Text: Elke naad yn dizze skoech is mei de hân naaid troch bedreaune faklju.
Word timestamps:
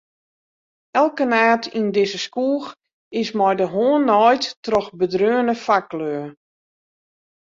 Elke 1.01 1.25
naad 1.31 1.63
yn 1.79 1.87
dizze 1.95 2.19
skoech 2.27 2.67
is 3.21 3.29
mei 3.37 3.53
de 3.59 3.67
hân 3.73 4.01
naaid 4.09 4.43
troch 4.65 4.89
bedreaune 4.99 5.55
faklju. 5.65 6.21